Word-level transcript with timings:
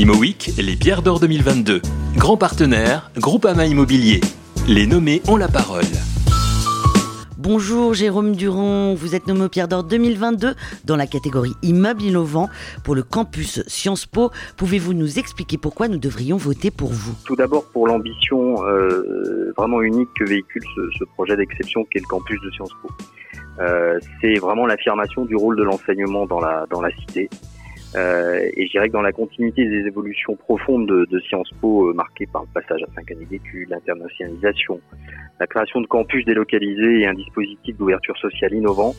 ImoWeek, 0.00 0.52
les 0.56 0.76
pierres 0.76 1.02
d'or 1.02 1.20
2022. 1.20 1.82
Grand 2.16 2.38
partenaire, 2.38 3.10
Groupama 3.18 3.66
Immobilier. 3.66 4.22
Les 4.66 4.86
nommés 4.86 5.20
ont 5.28 5.36
la 5.36 5.46
parole. 5.46 5.84
Bonjour 7.36 7.92
Jérôme 7.92 8.34
Durand, 8.34 8.94
vous 8.94 9.14
êtes 9.14 9.26
nommé 9.26 9.42
au 9.42 9.48
Pierre 9.50 9.68
d'Or 9.68 9.84
2022 9.84 10.54
dans 10.86 10.96
la 10.96 11.06
catégorie 11.06 11.52
Immeuble 11.62 12.00
innovant 12.00 12.48
pour 12.82 12.94
le 12.94 13.02
campus 13.02 13.62
Sciences 13.66 14.06
Po. 14.06 14.30
Pouvez-vous 14.56 14.94
nous 14.94 15.18
expliquer 15.18 15.58
pourquoi 15.58 15.86
nous 15.88 15.98
devrions 15.98 16.38
voter 16.38 16.70
pour 16.70 16.88
vous? 16.88 17.14
Tout 17.26 17.36
d'abord 17.36 17.66
pour 17.66 17.86
l'ambition 17.86 18.64
euh, 18.64 19.52
vraiment 19.58 19.82
unique 19.82 20.08
que 20.18 20.24
véhicule 20.24 20.62
ce, 20.98 21.04
projet 21.12 21.36
d'exception 21.36 21.84
qu'est 21.84 22.00
le 22.00 22.06
campus 22.06 22.40
de 22.40 22.50
Sciences 22.52 22.72
Po. 22.80 22.88
Euh, 23.58 23.98
c'est 24.22 24.38
vraiment 24.38 24.64
l'affirmation 24.64 25.26
du 25.26 25.36
rôle 25.36 25.58
de 25.58 25.62
l'enseignement 25.62 26.24
dans 26.24 26.40
la, 26.40 26.64
dans 26.70 26.80
la 26.80 26.90
cité. 26.90 27.28
Euh, 27.96 28.48
et 28.56 28.66
je 28.66 28.70
dirais 28.70 28.88
que 28.88 28.92
dans 28.92 29.02
la 29.02 29.12
continuité 29.12 29.64
des 29.64 29.86
évolutions 29.86 30.36
profondes 30.36 30.86
de, 30.86 31.06
de 31.10 31.20
Sciences 31.20 31.50
Po, 31.60 31.88
euh, 31.88 31.92
marquées 31.92 32.26
par 32.26 32.42
le 32.42 32.48
passage 32.54 32.82
à 32.82 32.94
cinq 32.94 33.10
années 33.10 33.26
d'études, 33.28 33.68
l'internationalisation, 33.70 34.80
la 35.40 35.46
création 35.46 35.80
de 35.80 35.86
campus 35.86 36.24
délocalisés 36.24 37.00
et 37.00 37.06
un 37.06 37.14
dispositif 37.14 37.76
d'ouverture 37.76 38.16
sociale 38.18 38.54
innovant, 38.54 38.94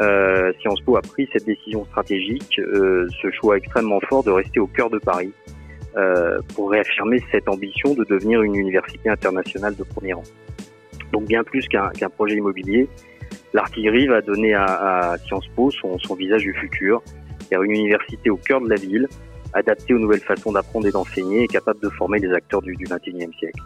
euh, 0.00 0.52
Sciences 0.60 0.80
Po 0.82 0.96
a 0.96 1.02
pris 1.02 1.28
cette 1.32 1.44
décision 1.44 1.84
stratégique, 1.86 2.58
euh, 2.58 3.08
ce 3.20 3.30
choix 3.32 3.56
extrêmement 3.56 4.00
fort 4.08 4.22
de 4.22 4.30
rester 4.30 4.60
au 4.60 4.66
cœur 4.66 4.88
de 4.88 4.98
Paris 4.98 5.32
euh, 5.96 6.40
pour 6.54 6.70
réaffirmer 6.70 7.22
cette 7.30 7.48
ambition 7.48 7.94
de 7.94 8.04
devenir 8.04 8.42
une 8.42 8.54
université 8.54 9.10
internationale 9.10 9.74
de 9.76 9.82
premier 9.82 10.14
rang. 10.14 10.22
Donc 11.12 11.24
bien 11.24 11.44
plus 11.44 11.68
qu'un 11.68 11.90
projet 12.16 12.36
immobilier, 12.36 12.88
l'artillerie 13.52 14.06
va 14.06 14.22
donner 14.22 14.54
à, 14.54 14.64
à 15.10 15.18
Sciences 15.18 15.48
Po 15.48 15.70
son, 15.70 15.98
son 15.98 16.14
visage 16.14 16.42
du 16.42 16.54
futur, 16.54 17.02
une 17.60 17.72
université 17.72 18.30
au 18.30 18.36
cœur 18.36 18.60
de 18.60 18.68
la 18.68 18.76
ville, 18.76 19.08
adaptée 19.52 19.94
aux 19.94 19.98
nouvelles 19.98 20.20
façons 20.20 20.52
d'apprendre 20.52 20.86
et 20.86 20.90
d'enseigner 20.90 21.42
et 21.42 21.48
capable 21.48 21.80
de 21.80 21.88
former 21.90 22.18
les 22.18 22.32
acteurs 22.32 22.62
du, 22.62 22.74
21e 22.74 23.36
siècle. 23.38 23.60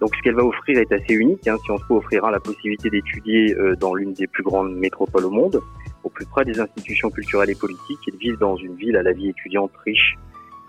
Donc 0.00 0.14
ce 0.16 0.22
qu'elle 0.22 0.34
va 0.34 0.44
offrir 0.44 0.78
est 0.78 0.92
assez 0.92 1.14
unique. 1.14 1.46
Hein. 1.48 1.56
Sciences 1.64 1.82
Po 1.88 1.96
offrira 1.96 2.30
la 2.30 2.40
possibilité 2.40 2.90
d'étudier 2.90 3.54
euh, 3.56 3.76
dans 3.76 3.94
l'une 3.94 4.12
des 4.12 4.26
plus 4.26 4.42
grandes 4.42 4.74
métropoles 4.74 5.24
au 5.24 5.30
monde, 5.30 5.60
au 6.04 6.08
plus 6.08 6.26
près 6.26 6.44
des 6.44 6.58
institutions 6.60 7.10
culturelles 7.10 7.50
et 7.50 7.54
politiques, 7.54 8.00
et 8.08 8.10
de 8.10 8.16
vivre 8.16 8.38
dans 8.38 8.56
une 8.56 8.74
ville 8.74 8.96
à 8.96 9.02
la 9.02 9.12
vie 9.12 9.28
étudiante 9.28 9.72
riche 9.84 10.16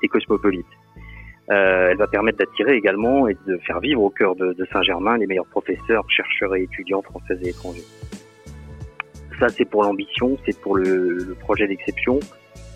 et 0.01 0.07
cosmopolite. 0.07 0.65
Euh, 1.51 1.89
elle 1.91 1.97
va 1.97 2.07
permettre 2.07 2.37
d'attirer 2.37 2.75
également 2.75 3.27
et 3.27 3.35
de 3.47 3.57
faire 3.65 3.79
vivre 3.79 4.01
au 4.01 4.09
cœur 4.09 4.35
de 4.35 4.65
Saint-Germain 4.71 5.17
les 5.17 5.27
meilleurs 5.27 5.47
professeurs, 5.47 6.05
chercheurs 6.09 6.55
et 6.55 6.63
étudiants 6.63 7.01
français 7.01 7.37
et 7.43 7.49
étrangers. 7.49 7.83
Ça, 9.39 9.49
c'est 9.49 9.65
pour 9.65 9.83
l'ambition, 9.83 10.37
c'est 10.45 10.57
pour 10.59 10.75
le, 10.75 11.35
projet 11.39 11.67
d'exception. 11.67 12.19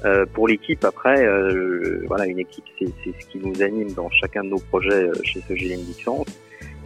Euh, 0.06 0.26
pour 0.32 0.48
l'équipe, 0.48 0.84
après, 0.84 1.26
euh, 1.26 2.04
voilà, 2.08 2.28
une 2.28 2.40
équipe, 2.40 2.66
c'est 2.80 2.88
ce 3.20 3.28
qui 3.28 3.40
nous 3.40 3.62
anime 3.62 3.92
dans 3.94 4.10
chacun 4.12 4.44
de 4.44 4.50
nos 4.50 4.60
projets 4.60 5.08
euh, 5.08 5.14
chez 5.24 5.42
ce 5.42 5.54
GLM 5.54 5.82
Dixence, 5.82 6.28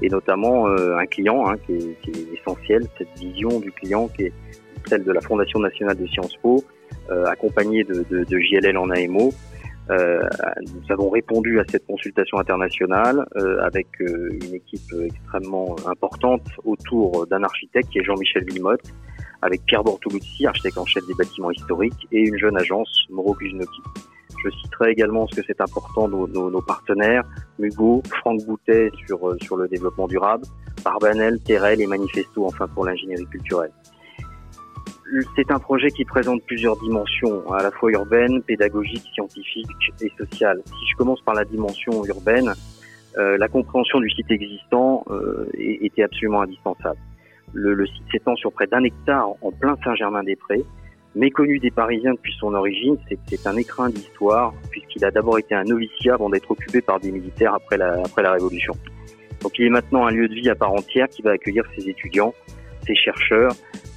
et 0.02 0.09
notamment 0.09 0.67
euh, 0.67 0.95
un 0.97 1.05
client 1.05 1.47
hein, 1.47 1.55
qui, 1.66 1.73
est, 1.73 2.02
qui, 2.02 2.11
est, 2.11 2.39
essentiel, 2.39 2.88
cette 2.97 3.19
vision 3.19 3.59
du 3.59 3.72
client 3.72 4.08
qui 4.08 4.23
est 4.23 4.33
celle 4.88 5.03
de 5.03 5.11
la 5.11 5.22
Fondation 5.22 5.59
nationale 5.59 5.97
de 5.97 6.08
Sciences 6.08 6.35
Po, 6.41 6.63
euh, 7.09 7.25
accompagnée 7.25 7.83
de, 7.83 8.06
de, 8.09 8.23
de, 8.23 8.39
JLL 8.39 8.78
en 8.78 8.89
AMO. 8.89 9.33
nous 9.89 10.85
avons 10.89 11.09
répondu 11.09 11.59
à 11.59 11.63
cette 11.69 11.85
consultation 11.85 12.39
internationale 12.39 13.25
avec 13.61 13.88
une 14.00 14.56
équipe 14.56 14.89
extrêmement 15.03 15.75
importante 15.85 16.47
autour 16.63 17.28
d'un 17.28 17.44
architecte 17.44 17.89
qui 17.89 18.00
est 18.00 18.03
Jean-Michel 18.03 18.45
Villemotte, 18.45 18.94
avec 19.42 19.66
Pierre 19.66 19.84
Bortoluzzi, 19.84 20.45
architecte 20.45 20.78
en 20.78 20.86
chef 20.86 21.06
des 21.08 21.14
bâtiments 21.14 21.52
historiques, 21.52 22.08
et 22.11 22.20
une 22.20 22.38
jeune 22.38 22.58
agence, 22.58 23.06
Moro 23.09 23.34
Kuznoki. 23.34 23.81
Je 24.44 24.50
citerai 24.50 24.92
également 24.92 25.28
ce 25.28 25.36
que 25.36 25.42
c'est 25.45 25.61
important 25.61 26.08
nos, 26.08 26.28
nos, 26.28 26.50
nos, 26.50 26.61
partenaires, 26.61 27.23
Mugo, 27.59 28.02
Franck 28.22 28.44
Boutet 28.45 28.92
sur, 29.06 29.30
euh, 29.30 29.38
sur 29.42 29.56
le 29.56 29.67
développement 29.67 30.08
durable, 30.08 30.45
Barbanel, 30.84 31.39
Terrel 31.44 31.80
et 31.81 31.88
Manifesto 31.88 32.46
enfin 32.46 32.68
pour 32.68 32.85
l'ingénierie 32.85 33.28
culturelle. 33.28 33.72
C'est 35.35 35.51
un 35.51 35.59
projet 35.59 35.90
qui 35.90 36.06
présente 36.06 36.41
plusieurs 36.46 36.78
dimensions, 36.78 37.51
à 37.51 37.62
la 37.62 37.72
fois 37.72 37.91
urbaine, 37.91 38.41
pédagogique, 38.44 39.03
scientifique 39.13 39.68
et 40.00 40.09
sociale. 40.18 40.62
Si 40.66 40.90
je 40.90 40.96
commence 40.96 41.22
par 41.22 41.35
la 41.35 41.44
dimension 41.44 42.06
urbaine, 42.06 42.53
euh, 43.18 43.38
la 43.38 43.50
compréhension 43.50 44.00
du 44.00 44.09
site 44.09 44.31
existant 44.31 45.03
euh, 45.09 45.50
était 45.53 46.03
absolument 46.03 46.41
indispensable. 46.41 46.97
Le, 47.53 47.73
le 47.73 47.85
site 47.85 48.03
s'étend 48.12 48.35
sur 48.35 48.51
près 48.51 48.67
d'un 48.67 48.84
hectare 48.84 49.29
en 49.41 49.51
plein 49.51 49.78
Saint-Germain-des-Prés. 49.84 50.63
Méconnu 51.13 51.59
des 51.59 51.72
Parisiens 51.72 52.13
depuis 52.13 52.34
son 52.39 52.53
origine, 52.53 52.97
c'est 53.28 53.45
un 53.45 53.57
écrin 53.57 53.89
d'histoire, 53.89 54.53
puisqu'il 54.69 55.03
a 55.03 55.12
d'abord 55.12 55.38
été 55.38 55.53
un 55.53 55.63
noviciat 55.63 56.13
avant 56.13 56.29
d'être 56.29 56.50
occupé 56.50 56.81
par 56.81 57.00
des 57.01 57.12
militaires 57.12 57.53
après 57.53 57.78
la, 57.78 58.00
après 58.00 58.23
la 58.23 58.31
Révolution. 58.31 58.73
Donc 59.41 59.57
il 59.59 59.66
est 59.66 59.69
maintenant 59.69 60.06
un 60.06 60.12
lieu 60.12 60.29
de 60.29 60.34
vie 60.34 60.50
à 60.50 60.56
part 60.56 60.72
entière 60.72 61.09
qui 61.09 61.22
va 61.22 61.31
accueillir 61.31 61.66
ses 61.75 61.89
étudiants, 61.89 62.34
ses 62.88 62.95
chercheurs, 62.95 63.51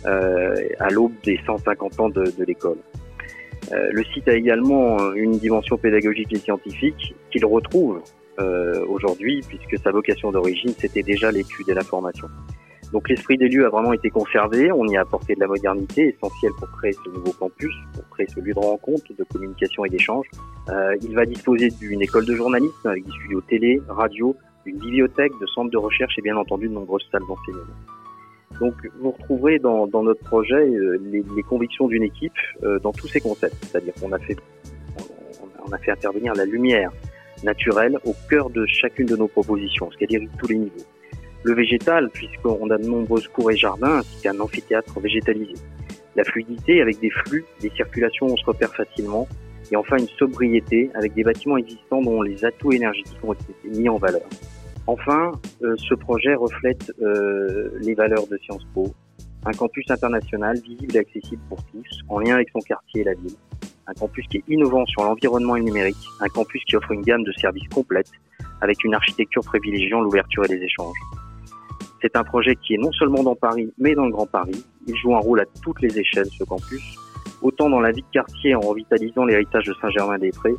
euh, 0.07 0.55
à 0.81 0.91
l'aube 0.91 1.13
des 1.23 1.39
150 1.47 2.01
ans 2.01 2.09
de, 2.09 2.25
de 2.25 2.45
l'école. 2.45 2.79
Euh, 3.73 3.91
le 3.93 4.05
site 4.05 4.29
a 4.29 4.35
également 4.35 5.13
une 5.15 5.39
dimension 5.39 5.79
pédagogique 5.79 6.33
et 6.33 6.39
scientifique 6.39 7.15
qu'il 7.31 7.47
retrouve 7.47 8.03
euh, 8.39 8.85
aujourd'hui, 8.89 9.41
puisque 9.49 9.83
sa 9.83 9.91
vocation 9.91 10.33
d'origine, 10.33 10.75
c'était 10.77 11.03
déjà 11.03 11.31
l'étude 11.31 11.69
et 11.69 11.75
la 11.75 11.85
formation. 11.85 12.29
Donc 12.93 13.09
l'esprit 13.09 13.37
des 13.37 13.49
lieux 13.49 13.67
a 13.67 13.71
vraiment 13.71 13.93
été 13.93 14.11
conservé, 14.11 14.71
on 14.73 14.87
y 14.87 14.97
a 14.97 15.01
apporté 15.01 15.35
de 15.35 15.41
la 15.41 15.47
modernité 15.47 16.15
essentielle 16.15 16.53
pour 16.59 16.71
créer 16.79 16.93
ce 16.93 17.11
nouveau 17.11 17.33
campus, 17.33 17.75
pour 17.95 18.09
créer 18.11 18.27
ce 18.29 18.41
lieu 18.41 18.53
de 18.53 18.59
rencontre, 18.59 19.05
de 19.17 19.25
communication 19.25 19.85
et 19.85 19.89
d'échange. 19.89 20.27
Euh, 20.69 20.97
il 21.03 21.15
va 21.15 21.27
disposer 21.27 21.71
d'une 21.71 22.03
école 22.03 22.27
de 22.27 22.35
journalisme 22.35 22.87
avec 22.87 23.05
des 23.05 23.11
studios 23.11 23.41
télé, 23.43 23.81
radio, 23.89 24.37
une 24.65 24.79
bibliothèque, 24.79 25.33
de 25.41 25.47
centres 25.47 25.71
de 25.71 25.77
recherche 25.77 26.19
et 26.19 26.23
bien 26.23 26.37
entendu 26.37 26.69
de 26.69 26.73
nombreuses 26.73 27.07
salles 27.11 27.23
d'enseignement. 27.29 27.75
Donc 28.61 28.75
vous 29.01 29.11
retrouverez 29.11 29.59
dans, 29.59 29.87
dans 29.87 30.05
notre 30.05 30.23
projet 30.23 30.55
euh, 30.55 30.99
les, 31.03 31.43
convictions 31.43 31.89
d'une 31.89 32.05
équipe 32.05 32.33
euh, 32.63 32.79
dans 32.79 32.93
tous 32.93 33.09
ses 33.09 33.21
concepts, 33.21 33.57
c'est-à-dire 33.63 33.95
qu'on 34.01 34.13
a 34.13 34.19
fait 34.19 34.37
on 35.67 35.73
a 35.73 35.79
fait 35.79 35.93
intervenir 35.93 36.35
la 36.35 36.45
lumière 36.45 36.93
naturelle 37.43 37.99
au 38.05 38.15
cœur 38.29 38.51
de 38.51 38.67
chacune 38.67 39.07
de 39.07 39.17
nos 39.17 39.29
propositions, 39.29 39.91
ce 39.91 39.97
qui 39.97 40.05
veut 40.05 40.21
dire 40.21 40.29
tous 40.39 40.49
les 40.49 40.59
niveaux 40.59 40.85
le 41.45 41.55
végétal, 41.55 42.11
puisqu'on 42.11 42.69
a 42.71 42.79
de 42.79 42.87
nombreuses 42.87 43.29
cours 43.29 43.51
et 43.51 43.57
jardins, 43.57 43.99
ainsi 43.99 44.23
qu'un 44.23 44.39
amphithéâtre 44.41 44.99
végétalisé. 44.99 45.55
La 46.17 46.25
fluidité, 46.25 46.81
avec 46.81 46.99
des 47.01 47.11
flux, 47.11 47.45
des 47.61 47.71
circulations, 47.71 48.27
on 48.27 48.37
se 48.37 48.45
repère 48.45 48.75
facilement. 48.75 49.29
Et 49.71 49.77
enfin, 49.77 49.97
une 49.99 50.09
sobriété, 50.19 50.91
avec 50.95 51.15
des 51.15 51.23
bâtiments 51.23 51.57
existants 51.57 52.01
dont 52.01 52.23
les 52.23 52.45
atouts 52.45 52.73
énergétiques 52.73 53.19
ont 53.23 53.35
été 53.35 53.55
mis 53.65 53.89
en 53.89 53.99
valeur. 53.99 54.23
Enfin, 54.87 55.33
euh, 55.63 55.75
ce 55.79 55.95
projet 55.95 56.35
reflète 56.35 56.93
euh, 57.01 57.71
les 57.81 57.95
valeurs 57.95 58.27
de 58.27 58.37
Sciences 58.39 58.67
Po. 58.75 58.87
Un 59.47 59.53
campus 59.53 59.91
international, 59.91 60.59
visible 60.61 60.97
et 60.97 61.01
accessible 61.01 61.43
pour 61.49 61.63
tous, 61.65 62.01
en 62.09 62.19
lien 62.21 62.37
avec 62.37 62.49
son 62.51 62.61
quartier 62.61 63.03
et 63.03 63.05
la 63.05 63.15
ville. 63.15 63.35
Un 63.87 63.93
campus 63.95 64.27
qui 64.29 64.39
est 64.39 64.45
innovant 64.49 64.87
sur 64.87 65.03
l'environnement 65.05 65.57
et 65.57 65.61
le 65.61 65.67
numérique. 65.67 65.97
Un 66.21 66.29
campus 66.29 66.63
qui 66.65 66.77
offre 66.77 66.93
une 66.93 67.03
gamme 67.03 67.25
de 67.25 67.33
services 67.33 67.69
complète, 67.69 68.11
avec 68.61 68.83
une 68.85 68.95
architecture 68.95 69.43
privilégiant 69.43 70.01
l'ouverture 70.01 70.45
et 70.45 70.49
les 70.49 70.63
échanges. 70.63 70.97
C'est 72.05 72.17
un 72.17 72.23
projet 72.23 72.55
qui 72.55 72.75
est 72.75 72.77
non 72.77 72.93
seulement 72.93 73.23
dans 73.23 73.35
Paris, 73.35 73.73
mais 73.79 73.95
dans 73.95 74.05
le 74.05 74.11
Grand 74.11 74.27
Paris. 74.27 74.63
Il 74.87 74.95
joue 74.95 75.17
un 75.17 75.21
rôle 75.21 75.41
à 75.41 75.47
toutes 75.63 75.81
les 75.81 75.99
échelles, 75.99 76.27
ce 76.39 76.45
campus, 76.45 76.83
autant 77.41 77.71
dans 77.71 77.81
la 77.81 77.93
vie 77.93 78.03
de 78.03 78.11
quartier 78.13 78.55
en 78.55 78.61
revitalisant 78.61 79.25
l'héritage 79.25 79.65
de 79.65 79.73
Saint-Germain-des-Prés, 79.81 80.55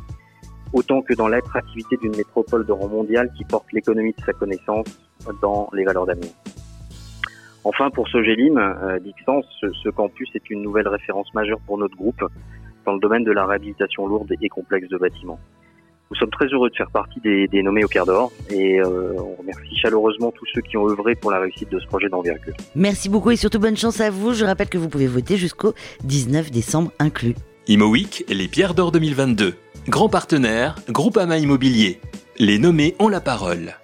autant 0.72 1.02
que 1.02 1.14
dans 1.14 1.28
l'attractivité 1.28 1.98
d'une 1.98 2.16
métropole 2.16 2.66
de 2.66 2.72
rang 2.72 2.88
mondial 2.88 3.30
qui 3.38 3.44
porte 3.44 3.72
l'économie 3.72 4.12
de 4.18 4.24
sa 4.24 4.32
connaissance 4.32 4.88
dans 5.40 5.70
les 5.72 5.84
valeurs 5.84 6.06
d'avenir. 6.06 6.32
Enfin, 7.62 7.90
pour 7.90 8.08
ce 8.08 8.20
GELIM, 8.24 8.58
euh, 8.58 8.98
Dixence, 8.98 9.44
ce, 9.60 9.70
ce, 9.84 9.88
campus 9.90 10.28
est 10.34 10.50
une 10.50 10.62
nouvelle 10.62 10.88
référence 10.88 11.32
majeure 11.32 11.60
pour 11.64 11.78
notre 11.78 11.94
groupe 11.94 12.24
dans 12.84 12.94
le 12.94 12.98
domaine 12.98 13.22
de 13.22 13.30
la 13.30 13.46
réhabilitation 13.46 14.08
lourde 14.08 14.32
et 14.42 14.48
complexe 14.48 14.88
de 14.88 14.98
bâtiments. 14.98 15.38
Nous 16.10 16.16
sommes 16.16 16.30
très 16.30 16.46
heureux 16.46 16.70
de 16.70 16.76
faire 16.76 16.90
partie 16.90 17.20
des, 17.20 17.48
des 17.48 17.62
nommés 17.62 17.84
au 17.84 17.88
quart 17.88 18.06
d'or 18.06 18.30
et 18.50 18.78
euh, 18.80 19.12
on 19.18 19.34
remercie 19.40 19.76
chaleureusement 19.76 20.30
tous 20.30 20.46
ceux 20.54 20.60
qui 20.60 20.76
ont 20.76 20.88
œuvré 20.88 21.16
pour 21.16 21.32
la 21.32 21.40
réussite 21.40 21.70
de 21.70 21.80
ce 21.80 21.86
projet 21.86 22.08
d'envergure. 22.08 22.54
Merci 22.76 23.08
beaucoup 23.08 23.32
et 23.32 23.36
surtout 23.36 23.58
bonne 23.58 23.76
chance 23.76 24.00
à 24.00 24.10
vous. 24.10 24.32
Je 24.32 24.44
rappelle 24.44 24.68
que 24.68 24.78
vous 24.78 24.88
pouvez 24.88 25.08
voter 25.08 25.36
jusqu'au 25.36 25.74
19 26.04 26.50
décembre 26.50 26.92
inclus. 27.00 27.34
ImoWeek, 27.66 28.24
les 28.28 28.46
pierres 28.46 28.74
d'or 28.74 28.92
2022. 28.92 29.54
Grand 29.88 30.08
partenaire, 30.08 30.76
Groupama 30.88 31.38
Immobilier. 31.38 32.00
Les 32.38 32.58
nommés 32.58 32.94
ont 33.00 33.08
la 33.08 33.20
parole. 33.20 33.74